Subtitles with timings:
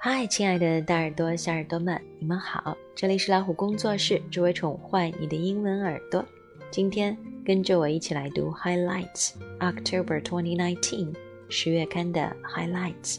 [0.00, 2.78] 嗨，亲爱的大耳朵、小耳朵们，你们好！
[2.94, 6.24] 这里是老虎工作室，只为宠坏你的英文耳朵。
[6.70, 11.12] 今天跟着我一起来读 Highlights October 2019
[11.48, 13.18] 十月刊的 Highlights。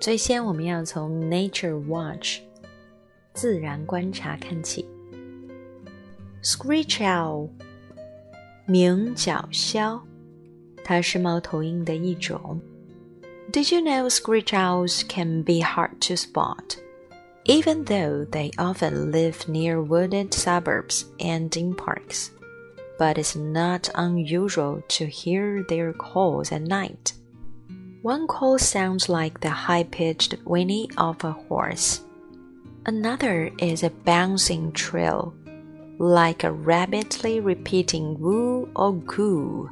[0.00, 2.38] 最先我们要从 Nature Watch
[3.34, 4.86] 自然观察看起。
[6.44, 7.48] Screech owl
[8.66, 10.00] 鸣角鸮，
[10.84, 12.60] 它是猫头鹰的一种。
[13.50, 16.76] Did you know screech owls can be hard to spot?
[17.44, 22.30] even though they often live near wooded suburbs and in parks.
[22.98, 27.14] But it's not unusual to hear their calls at night.
[28.02, 32.02] One call sounds like the high pitched whinny of a horse.
[32.86, 35.34] Another is a bouncing trill,
[35.98, 39.68] like a rapidly repeating woo or coo.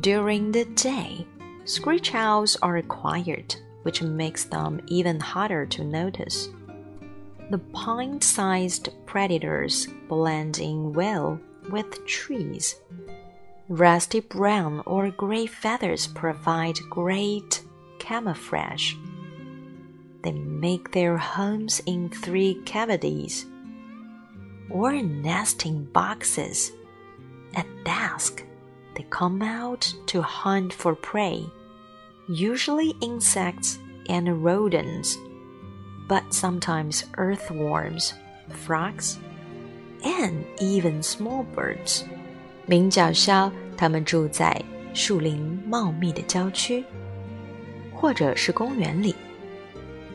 [0.00, 1.26] During the day,
[1.68, 6.50] screech owls are quiet which makes them even harder to notice.
[7.50, 12.76] The pint sized predators blend in well with trees.
[13.68, 17.62] Rusty brown or gray feathers provide great
[17.98, 18.94] camouflage.
[20.22, 23.46] They make their homes in three cavities
[24.68, 26.72] or nesting boxes.
[27.54, 28.44] At dusk,
[28.94, 31.46] they come out to hunt for prey
[32.28, 35.16] usually insects and rodents,
[36.06, 38.12] but sometimes earthworms,
[38.66, 39.16] frogs,
[40.02, 42.02] and even small birds.
[42.66, 44.62] 鸣角鸮它们住在
[44.92, 46.84] 树林茂密的郊区，
[47.94, 49.14] 或者是公园里，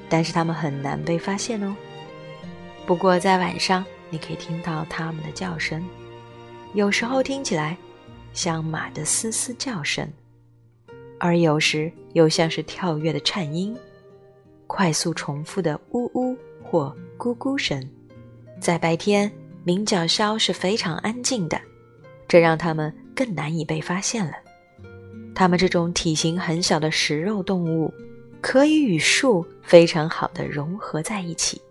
[0.08, 1.76] 但是它们很难被发现哦。
[2.86, 5.84] 不过在晚上，你可以听到它们的叫声，
[6.74, 7.76] 有时候听起来
[8.34, 10.08] 像马的嘶嘶叫声。
[11.20, 13.76] 而有时又像是跳跃的颤音，
[14.66, 17.88] 快速重复的呜呜或咕咕声。
[18.60, 19.32] 在白天，
[19.64, 21.60] 鸣角枭是非常安静的，
[22.28, 24.34] 这让它们更难以被发现了。
[25.36, 27.94] 它们这种体型很小的食肉动物，
[28.40, 31.62] 可以与树非常好的融合在一起。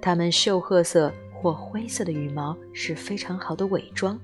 [0.00, 4.18] 它们锈褐色或灰色的羽毛是非常好的伪装。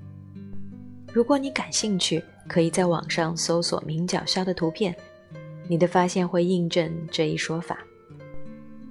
[1.13, 4.95] 如果你感兴趣，可以在网上搜索鸣角枭的图片，
[5.71, 7.79] 你的发现会印证这一说法。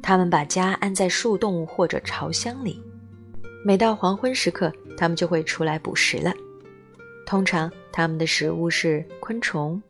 [0.01, 2.81] 他们把家安在树洞或者巢箱里，
[3.65, 6.33] 每到黄昏时刻，它们就会出来捕食了。
[7.25, 9.83] 通常，它们的食物是昆虫、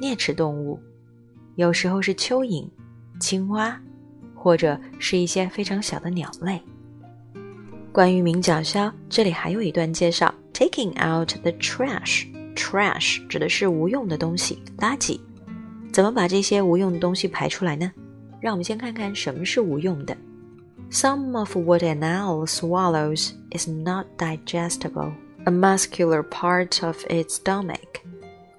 [0.00, 0.80] 啮齿动物，
[1.56, 2.66] 有时候是蚯蚓、
[3.20, 3.78] 青蛙，
[4.34, 6.58] 或者是一些非常小的鸟类。
[7.92, 12.26] 关于鸣角鸮，这里还有一段介绍：taking out the trash。
[12.56, 15.20] Trash 指的是无用的东西，垃圾。
[15.93, 17.91] 怎么把这些无用的东西排出来呢？
[18.39, 20.15] 让我们先看看什么是无用的。
[20.91, 25.11] Some of what an owl swallows is not digestible.
[25.45, 28.01] A muscular part of its stomach,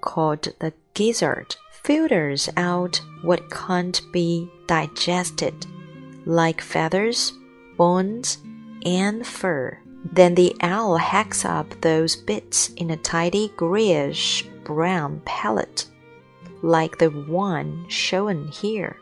[0.01, 5.53] called the gizzard, filters out what can't be digested,
[6.25, 7.31] like feathers,
[7.77, 8.37] bones,
[8.83, 9.77] and fur.
[10.11, 15.85] Then the owl hacks up those bits in a tidy grayish brown pellet,
[16.66, 18.96] Like the one shown here.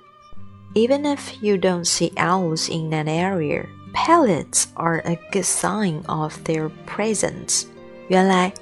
[0.74, 3.64] Even if you don't see owls in an area,
[3.94, 7.64] pellets are a good sign of their presence.
[8.08, 8.52] 原来，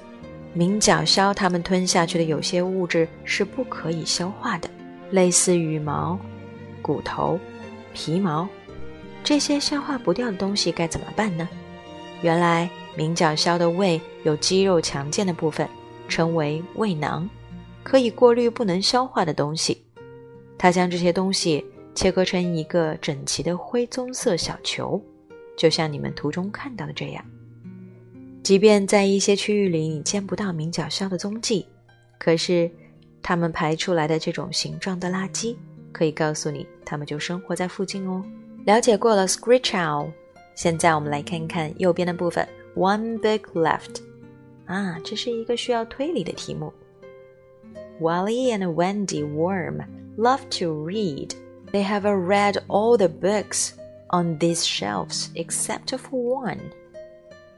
[0.53, 4.69] 鸣角鸮它们吞下去的有些物质是不可以消化的，
[5.11, 6.17] 类似羽毛、
[6.81, 7.37] 骨头、
[7.93, 8.47] 皮毛，
[9.23, 11.49] 这些消化不掉的东西该怎么办呢？
[12.21, 15.67] 原来鸣角鸮的胃有肌肉强健的部分，
[16.07, 17.27] 称为胃囊，
[17.83, 19.85] 可以过滤不能消化的东西。
[20.57, 21.63] 它将这些东西
[21.93, 25.01] 切割成一个整齐的灰棕色小球，
[25.57, 27.23] 就像你们图中看到的这样。
[28.41, 31.65] 即便在一些区域里你见不到明角枭的踪迹，
[32.17, 32.69] 可是
[33.21, 35.55] 它们排出来的这种形状的垃圾，
[35.91, 38.23] 可以告诉你它们就生活在附近哦。
[38.65, 40.09] 了解过了，screech owl。
[40.55, 44.01] 现在我们来看一看右边的部分，One Big left，
[44.65, 46.71] 啊，这是一个需要推理的题目。
[48.00, 49.82] Wally and Wendy Worm
[50.16, 51.34] love to read.
[51.72, 53.72] They have read all the books
[54.10, 56.60] on these shelves except for one.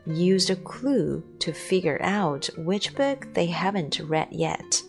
[0.07, 4.83] Use a clue to figure out which book they haven't read yet.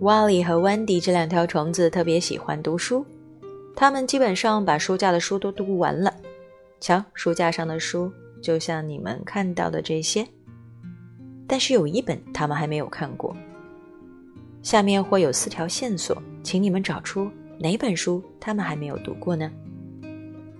[0.00, 3.04] Wally 和 Wendy 这两条虫子特别喜欢读书，
[3.74, 6.14] 他们基本上把书架的书都读完了。
[6.78, 10.24] 瞧，书架上的书就像你们看到的这些，
[11.48, 13.34] 但是有一本他们还没有看过。
[14.63, 17.29] 下面会有四条线索，请你们找出
[17.59, 19.51] 哪本书他们还没有读过呢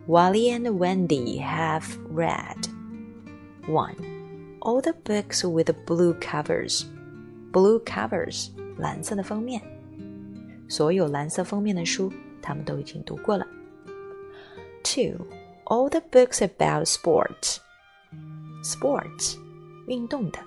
[0.08, 2.68] ？Wally and Wendy have read
[3.66, 3.96] one
[4.60, 6.84] all the books with blue covers.
[7.54, 9.62] Blue covers，蓝色的封面。
[10.68, 12.12] 所有蓝色封面的书，
[12.42, 13.48] 他们都已经读过了。
[14.84, 15.26] Two
[15.66, 17.60] all the books about sports.
[18.64, 19.38] Sports，
[19.88, 20.40] 运动的，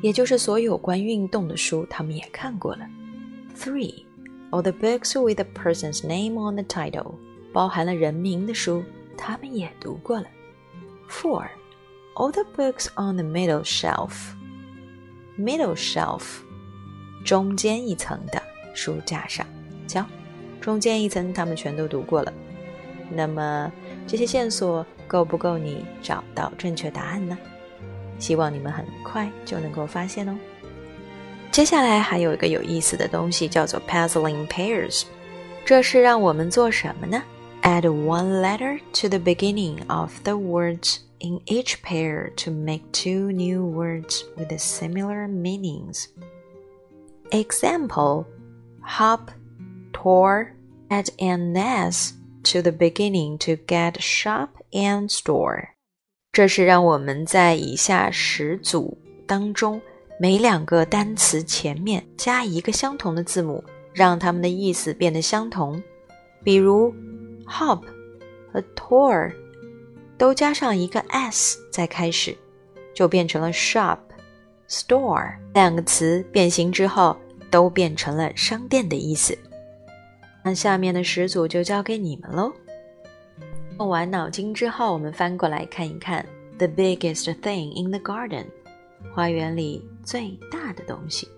[0.00, 2.86] 也就是所有关运动的书，他们也看过了。
[3.56, 4.04] Three
[4.50, 7.14] all the books with a person's name on the title，
[7.52, 8.84] 包含了人名的书，
[9.16, 10.26] 他们也读过了。
[11.08, 11.48] Four,
[12.14, 14.12] all the books on the middle shelf.
[15.38, 16.22] Middle shelf，
[17.24, 18.42] 中间一层的
[18.74, 19.46] 书架上，
[19.86, 20.04] 瞧，
[20.60, 22.32] 中间一层他们全都读过了。
[23.10, 23.72] 那么
[24.06, 27.38] 这些线索够不够你找到正确答案呢？
[28.19, 30.35] 希望你们很快就能够发现哦。
[31.51, 35.03] 接下来还有一个有意思的东西，叫做 puzzling pairs。
[35.65, 37.23] 这是让我们做什么呢？
[37.61, 43.63] Add one letter to the beginning of the words in each pair to make two new
[43.63, 46.07] words with similar meanings.
[47.29, 48.25] Example:
[48.81, 49.29] hop,
[49.93, 50.47] tore,
[50.89, 52.13] add an s
[52.43, 55.69] to the beginning to get shop and store。
[56.38, 58.96] 这是让我们在以下十组
[59.26, 59.82] 当中。
[60.20, 65.82] 每两个单词前面加一个相同的字母，让它们的意思变得相同。
[66.44, 66.94] 比如
[67.44, 67.82] ，hop
[68.52, 69.32] 和 tour
[70.16, 72.38] 都加上一个 s 在开始，
[72.94, 73.98] 就变成了 shop、
[74.68, 77.16] store 两个词变形之后
[77.50, 79.36] 都变成了商店的意思。
[80.44, 82.52] 那下面的十组就交给你们喽。
[83.78, 86.26] 动完脑筋之后，我们翻过来看一看
[86.58, 88.46] ：The biggest thing in the garden。
[89.14, 91.28] 花园里最大的东西，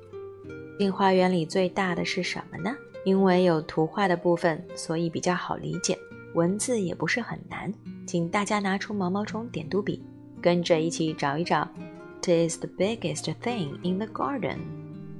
[0.78, 2.74] 进花园里最大的是什么呢？
[3.04, 5.98] 因为有图画的部分，所以比较好理解，
[6.32, 7.70] 文字也不是很难。
[8.06, 10.02] 请大家拿出毛毛虫点读笔，
[10.40, 11.68] 跟着一起找一找。
[12.22, 14.56] t i s the biggest thing in the garden。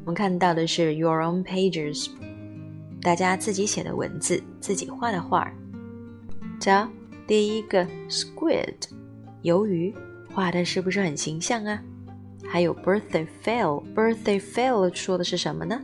[0.04, 2.08] 我们看到的是 your own pages，
[3.02, 5.52] 大家自己写的文字，自己画的画。
[6.58, 6.88] 瞧，
[7.29, 8.75] 第一个 squid，
[9.43, 9.93] 鱿鱼，
[10.33, 11.81] 画的是不是很形象啊？
[12.47, 15.81] 还有 birthday fail，birthday fail 说的是什么呢？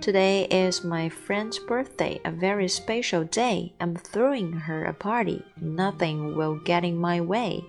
[0.00, 3.72] Today is my friend's birthday, a very special day.
[3.78, 5.42] I'm throwing her a party.
[5.62, 7.62] Nothing will get in my way.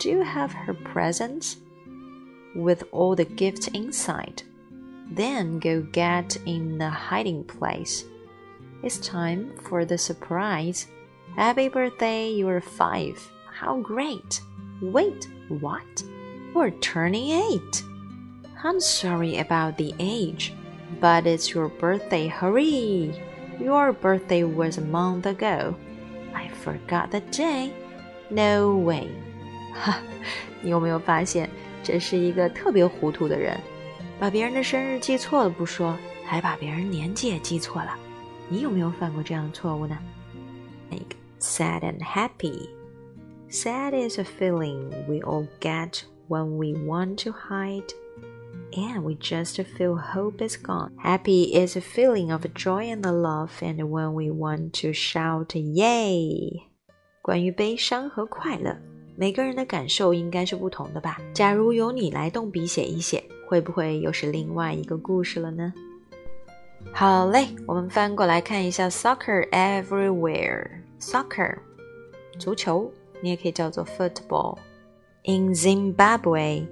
[0.00, 1.56] Do you have her presents?
[2.56, 4.42] With all the gifts inside.
[5.14, 8.04] Then go get in the hiding place.
[8.82, 10.88] It's time for the surprise.
[11.36, 13.16] Happy birthday, you're five.
[13.46, 14.40] How great!
[14.80, 16.02] Wait, what?
[16.54, 17.82] You're turning eight.
[18.64, 20.52] I'm sorry about the age,
[21.00, 22.26] but it's your birthday.
[22.26, 23.14] Hurry!
[23.60, 25.74] Your birthday was a month ago.
[26.34, 27.70] I forgot the day.
[28.30, 29.08] No way.
[29.74, 29.98] 哈，
[30.60, 31.48] 你有没有发现，
[31.84, 33.58] 这是一个特别糊涂的人，
[34.18, 37.96] 把别人的生日记错了不说，还把别人年纪也记错了。
[38.48, 39.96] 你有没有犯过这样的错误呢？
[40.90, 42.68] Like sad and happy.
[43.48, 47.92] Sad is a feeling we all get when we want to hide
[48.76, 50.90] and we just feel hope is gone.
[50.98, 56.64] Happy is a feeling of joy and love, and when we want to shout yay.
[57.22, 58.76] 关于悲伤和快乐，
[59.16, 61.18] 每个人的感受应该是不同的吧？
[61.32, 65.72] 假如由你来动笔写一写，会不会又是另外一个故事了呢？
[66.92, 70.68] 好嘞，我们翻过来看一下 soccer everywhere。
[71.02, 71.58] soccer，
[72.38, 76.66] 足球，你也可以叫做 football。in Zimbabwe,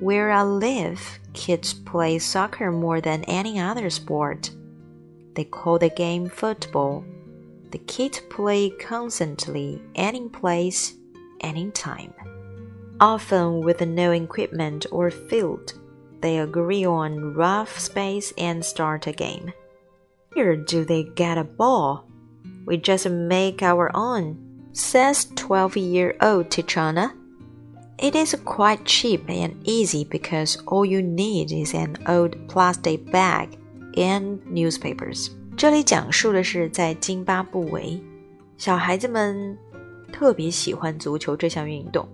[0.00, 0.98] where I live,
[1.32, 4.50] kids play soccer more than any other sport.
[5.34, 7.04] They call the game football.
[7.70, 10.94] The kids play constantly, any place,
[11.40, 12.12] any time.
[12.98, 15.74] Often with no equipment or field,
[16.20, 19.52] they agree on rough space and start a game.
[20.34, 22.03] Here do they get a ball?
[22.66, 24.36] We just make our own,
[24.72, 27.12] says 12 year old Tichana.
[27.98, 33.48] It is quite cheap and easy because all you need is an old plastic bag
[33.94, 35.30] and newspapers.
[35.56, 38.00] 这里讲述的是在津巴布韦，
[38.56, 39.58] 小孩子们
[40.10, 42.08] 特别喜欢足球这项运动，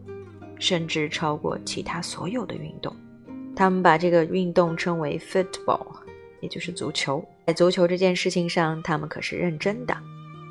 [0.59, 2.95] 甚至超过其他所有的运动。
[3.55, 5.87] 他们把这个运动称为 football，
[6.41, 7.25] 也就是足球。
[7.47, 9.97] 在足球这件事情上，他们可是认真的，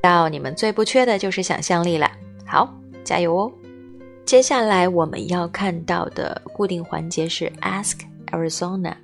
[0.00, 2.10] 到你们最不缺的就是想象力了。
[2.44, 3.52] 好，加油哦！
[4.24, 8.00] 接下来我们要看到的固定环节是 Ask
[8.30, 8.94] Arizona，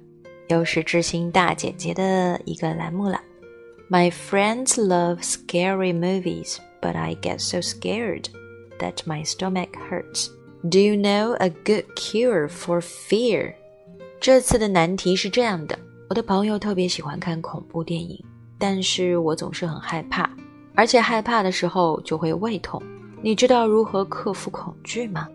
[0.48, 3.22] 又是知心大姐姐的一个栏目了。
[3.90, 8.26] My friends love scary movies, but I get so scared.
[8.80, 10.30] that my stomach hurts.
[10.68, 13.54] Do you know a good cure for fear?
[14.20, 15.78] 这次的难题是这样的：
[16.10, 18.24] 我的朋友特别喜欢看恐怖电影，
[18.58, 20.30] 但是我总是很害怕，
[20.76, 22.82] 而且害怕的时候就会胃痛。
[23.22, 25.28] 你知道如何克服恐惧吗？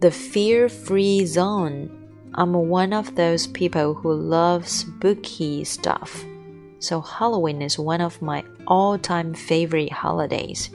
[0.00, 1.88] The fear-free zone.
[2.33, 6.23] I'm one of those people who love spooky stuff.
[6.79, 10.69] So Halloween is one of my all-time favorite holidays.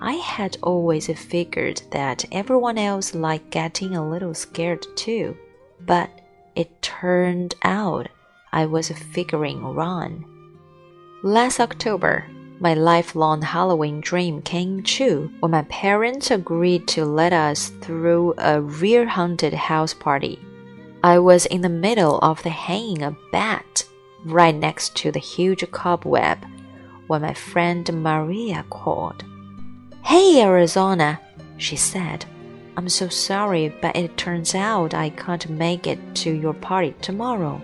[0.00, 5.36] I had always figured that everyone else liked getting a little scared too,
[5.80, 6.08] but
[6.54, 8.08] it turned out
[8.52, 10.24] I was figuring wrong.
[11.22, 12.24] Last October,
[12.60, 18.60] my lifelong Halloween dream came true when my parents agreed to let us throw a
[18.60, 20.38] real haunted house party.
[21.02, 23.84] I was in the middle of the hanging a bat
[24.24, 26.44] right next to the huge cobweb
[27.06, 29.24] when my friend Maria called.
[30.02, 31.20] Hey, Arizona,
[31.56, 32.24] she said.
[32.76, 37.60] I'm so sorry, but it turns out I can't make it to your party tomorrow.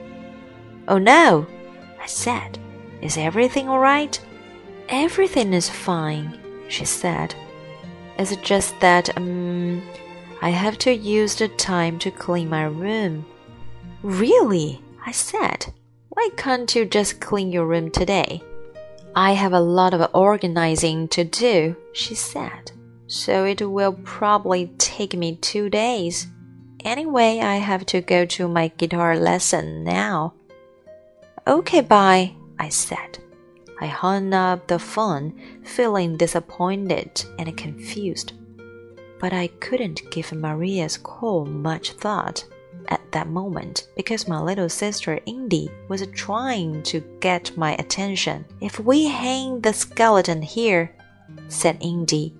[0.88, 1.46] Oh no,
[2.00, 2.58] I said.
[3.00, 4.18] Is everything all right?
[4.88, 6.38] Everything is fine,
[6.68, 7.34] she said.
[8.18, 9.82] It's just that, um,
[10.42, 13.26] I have to use the time to clean my room.
[14.02, 14.80] Really?
[15.06, 15.72] I said.
[16.10, 18.42] Why can't you just clean your room today?
[19.16, 22.72] I have a lot of organizing to do, she said,
[23.06, 26.26] so it will probably take me two days.
[26.84, 30.34] Anyway, I have to go to my guitar lesson now.
[31.46, 33.18] Okay, bye, I said.
[33.80, 38.32] I hung up the phone, feeling disappointed and confused.
[39.24, 42.44] But I couldn't give Maria's call much thought
[42.88, 48.44] at that moment because my little sister Indy was trying to get my attention.
[48.60, 50.94] If we hang the skeleton here,
[51.48, 52.34] said Indy,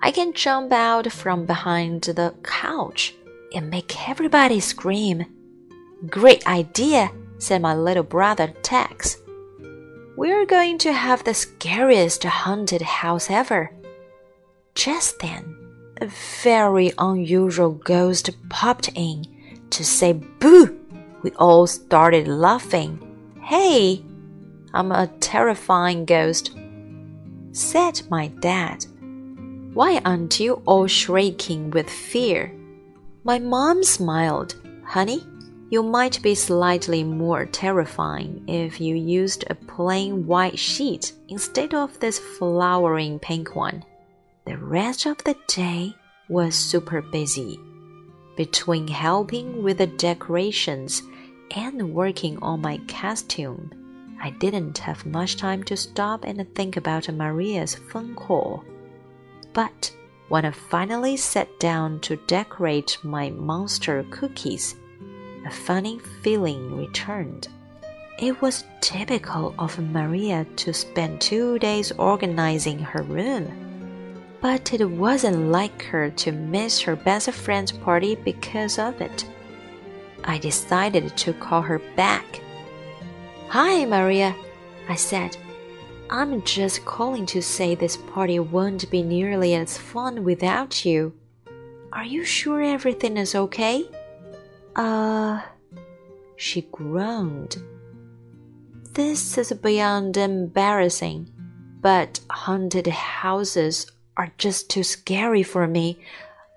[0.00, 3.14] I can jump out from behind the couch
[3.54, 5.26] and make everybody scream.
[6.08, 9.18] Great idea, said my little brother Tex.
[10.16, 13.70] We're going to have the scariest haunted house ever.
[14.74, 15.63] Just then,
[16.00, 16.06] a
[16.42, 19.24] very unusual ghost popped in
[19.70, 20.78] to say boo,
[21.22, 23.00] we all started laughing.
[23.42, 24.02] Hey,
[24.72, 26.56] I'm a terrifying ghost,
[27.52, 28.84] said my dad.
[29.72, 32.52] Why aren't you all shrieking with fear?
[33.24, 34.54] My mom smiled.
[34.84, 35.24] Honey,
[35.70, 41.98] you might be slightly more terrifying if you used a plain white sheet instead of
[41.98, 43.84] this flowering pink one.
[44.46, 45.96] The rest of the day
[46.28, 47.58] was super busy.
[48.36, 51.02] Between helping with the decorations
[51.56, 53.70] and working on my costume,
[54.20, 58.62] I didn't have much time to stop and think about Maria's phone call.
[59.54, 59.90] But
[60.28, 64.76] when I finally sat down to decorate my monster cookies,
[65.46, 67.48] a funny feeling returned.
[68.18, 73.64] It was typical of Maria to spend two days organizing her room
[74.44, 79.24] but it wasn't like her to miss her best friend's party because of it.
[80.22, 82.42] I decided to call her back.
[83.48, 84.36] Hi, Maria,
[84.86, 85.34] I said.
[86.10, 91.14] I'm just calling to say this party won't be nearly as fun without you.
[91.90, 93.88] Are you sure everything is okay?
[94.76, 95.40] Uh,
[96.36, 97.56] she groaned.
[98.92, 101.30] This is beyond embarrassing,
[101.80, 105.98] but haunted houses are just too scary for me.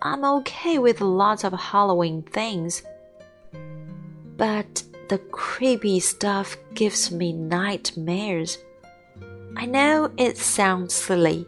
[0.02, 2.84] I'm okay with lots of Halloween things.
[4.36, 8.60] But the creepy stuff gives me nightmares.
[9.56, 11.48] I know it sounds silly,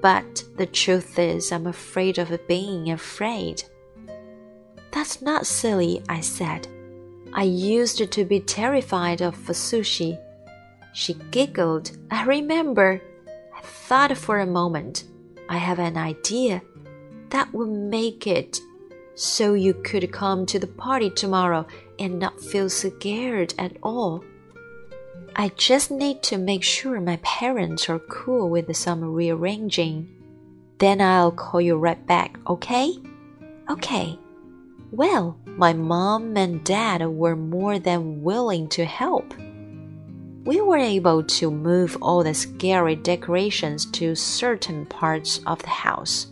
[0.00, 3.64] but the truth is, I'm afraid of being afraid.
[4.92, 6.68] That's not silly, I said.
[7.32, 10.18] I used to be terrified of sushi.
[10.92, 11.96] She giggled.
[12.10, 13.00] I remember.
[13.56, 15.04] I thought for a moment.
[15.52, 16.62] I have an idea
[17.28, 18.58] that would make it
[19.14, 21.66] so you could come to the party tomorrow
[21.98, 24.24] and not feel scared at all.
[25.36, 30.08] I just need to make sure my parents are cool with some rearranging.
[30.78, 32.94] Then I'll call you right back, okay?
[33.68, 34.18] Okay.
[34.90, 39.34] Well, my mom and dad were more than willing to help.
[40.44, 46.26] We were able to move all the scary decorations to certain parts of the house.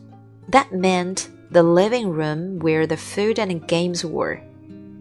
[0.49, 4.41] That meant the living room where the food and games were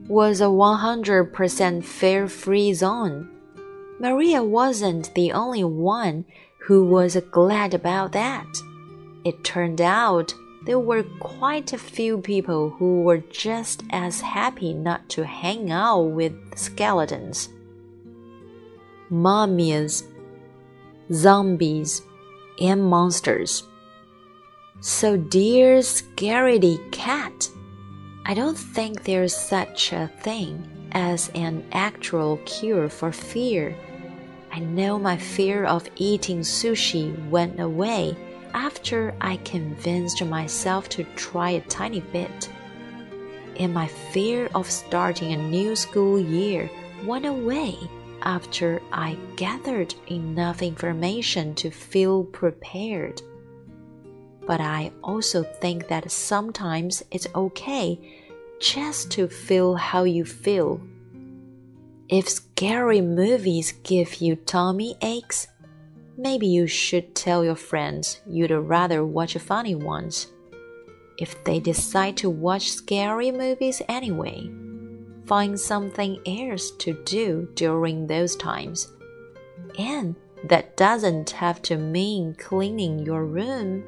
[0.08, 3.30] was a 100% fear free zone.
[4.00, 6.26] Maria wasn't the only one
[6.62, 8.48] who was glad about that.
[9.24, 10.34] It turned out
[10.66, 16.02] there were quite a few people who were just as happy not to hang out
[16.02, 17.50] with skeletons.
[19.10, 20.04] Mummies,
[21.12, 22.04] zombies,
[22.62, 23.64] and monsters.
[24.82, 27.50] So, dear scaredy cat,
[28.26, 33.76] I don't think there's such a thing as an actual cure for fear.
[34.52, 38.16] I know my fear of eating sushi went away
[38.54, 42.50] after I convinced myself to try a tiny bit.
[43.60, 46.70] And my fear of starting a new school year
[47.06, 47.76] went away
[48.22, 53.22] after I gathered enough information to feel prepared.
[54.46, 58.00] But I also think that sometimes it's okay
[58.60, 60.82] just to feel how you feel
[62.10, 65.48] if scary movies give you tummy aches,
[66.18, 70.26] maybe you should tell your friends you'd rather watch funny ones.
[71.20, 74.50] If they decide to watch scary movies anyway,
[75.29, 78.87] find something else to do during those times.
[79.77, 80.15] And
[80.49, 83.83] that doesn't have to mean cleaning your room.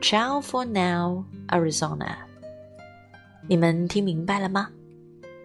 [0.00, 2.16] Ciao for now, Arizona.
[3.48, 4.68] 你们听明白了吗？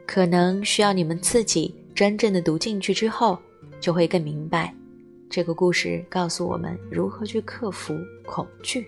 [0.06, 3.38] 可能需要你们自己真正的读进去之后，
[3.80, 4.74] 就会更明白，
[5.30, 8.88] 这个故事告诉我们如何去克服恐惧。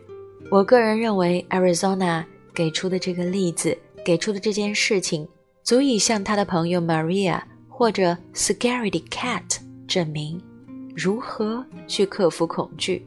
[0.49, 5.27] 我个人认为，Arizona 给出的这个例子，给出的这件事情，
[5.66, 9.42] 足以向他的朋友 Maria 或者 Scaredy Cat
[9.88, 10.40] 证明
[10.94, 13.04] 如何去克服恐惧。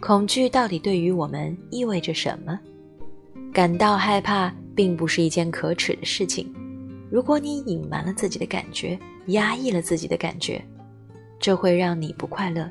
[0.00, 2.58] 恐惧到底对于我们意味着什么？
[3.52, 6.52] 感到害怕并不是一件可耻的事情。
[7.08, 10.60] 如果你隐瞒了自己的感觉，压抑了自己的感觉，
[11.38, 12.68] 这会让你不快乐。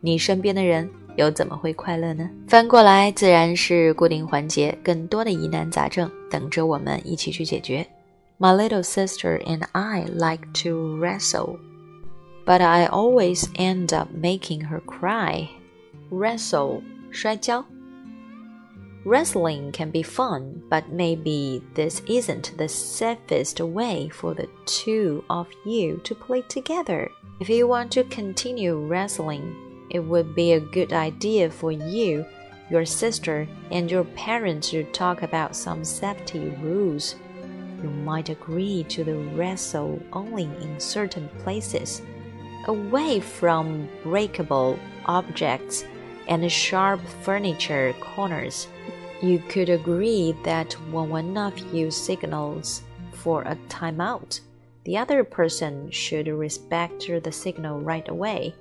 [0.00, 2.28] 你身边的人又怎么会快乐呢？
[2.48, 7.86] 翻过来自然是固定环节，更多的疑难杂症等着我们一起去解决。
[8.42, 11.60] My little sister and I like to wrestle,
[12.44, 15.48] but I always end up making her cry.
[16.10, 17.64] Wrestle，摔跤。
[19.04, 25.98] Wrestling can be fun, but maybe this isn't the safest way for the two of you
[26.02, 27.08] to play together.
[27.38, 29.54] If you want to continue wrestling,
[29.88, 32.26] it would be a good idea for you,
[32.68, 37.14] your sister, and your parents to talk about some safety rules.
[37.82, 42.02] You might agree to the wrestle only in certain places,
[42.66, 45.84] away from breakable objects
[46.28, 48.68] and sharp furniture corners.
[49.20, 54.40] You could agree that when one of you signals for a timeout,
[54.84, 58.54] the other person should respect the signal right away.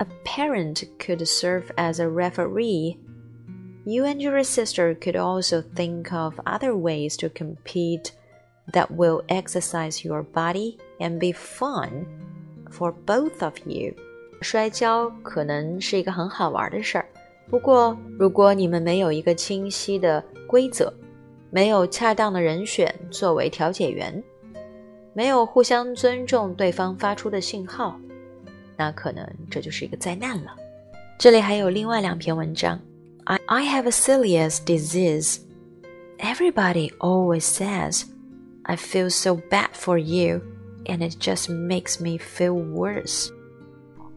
[0.00, 2.98] A parent could serve as a referee.
[3.90, 8.10] You and your sister could also think of other ways to compete
[8.74, 12.04] that will exercise your body and be fun
[12.70, 13.94] for both of you.
[14.42, 17.06] 摔跤可能是一个很好玩的事儿，
[17.48, 20.92] 不过如果你们没有一个清晰的规则，
[21.48, 24.22] 没有恰当的人选作为调解员，
[25.14, 27.98] 没有互相尊重对方发出的信号，
[28.76, 30.54] 那可能这就是一个灾难了。
[31.18, 32.78] 这里还有另外两篇文章。
[33.27, 35.39] I I have a celiac disease.
[36.19, 38.05] Everybody always says
[38.63, 40.41] I feel so bad for you,
[40.85, 43.29] and it just makes me feel worse.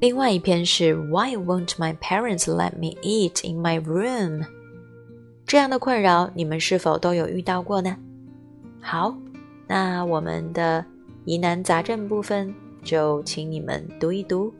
[0.01, 4.44] 另外一篇是 Why won't my parents let me eat in my room？
[5.46, 7.96] 这样的困扰你们是否都有遇到过呢？
[8.81, 9.16] 好，
[9.66, 10.85] 那我们的
[11.25, 14.53] 疑难杂症部分就请你们读一读。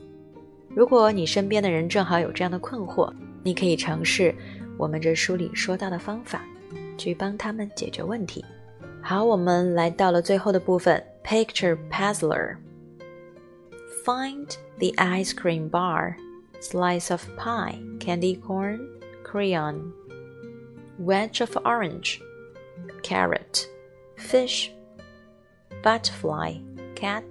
[0.69, 3.13] 如果你身边的人正好有这样的困惑，
[3.43, 4.35] 你可以尝试
[4.77, 6.45] 我们这书里说到的方法，
[6.99, 8.45] 去帮他们解决问题。
[9.03, 16.17] 好，我们来到了最后的部分，Picture Puzzler。Find the ice cream bar,
[16.61, 18.81] slice of pie, candy corn,
[19.25, 19.93] crayon,
[20.99, 22.21] wedge of orange,
[23.03, 23.67] carrot,
[24.17, 24.71] fish,
[25.83, 26.55] butterfly,
[26.95, 27.25] cat,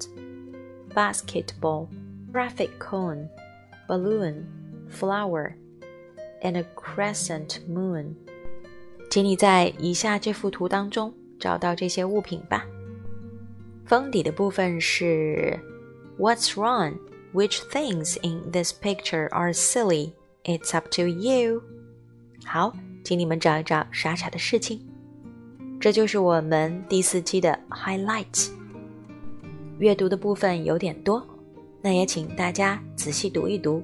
[0.93, 1.88] basketball,
[2.31, 3.29] traffic cone,
[3.88, 4.45] balloon,
[4.89, 5.55] flower,
[6.42, 8.14] And a crescent moon。
[9.11, 12.64] 请你在以下这幅图当中找到这些物品吧。
[13.85, 15.59] 封底的部分是
[16.18, 16.94] What's wrong?
[17.33, 20.12] Which things in this picture are silly?
[20.44, 21.62] It's up to you.
[22.44, 22.72] 好，
[23.05, 24.81] 请你们找一找傻傻的事情。
[25.81, 28.50] 这就是我们第四期的 Highlights。
[29.79, 31.26] 阅读的部分有点多，
[31.81, 33.83] 那也请大家仔细读一读，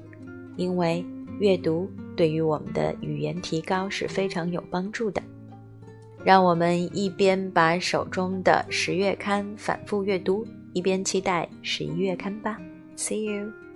[0.55, 1.03] 因为
[1.39, 5.21] 阅读对于我们的语言提高是非常有帮助的。
[6.23, 12.59] 让我们一边把手中的十月刊反复阅读，一边期待十一月刊吧。
[12.95, 13.66] See you.